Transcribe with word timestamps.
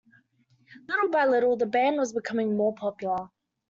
Little 0.89 1.11
by 1.11 1.27
little 1.27 1.57
the 1.57 1.67
band 1.67 1.97
was 1.97 2.11
becoming 2.11 2.57
more 2.57 2.73
popular. 2.73 3.29